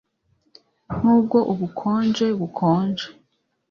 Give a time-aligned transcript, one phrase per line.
[0.99, 3.05] nubwo ubukonje bukonje